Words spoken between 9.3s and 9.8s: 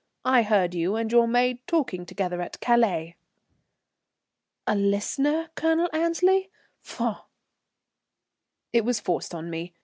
on me.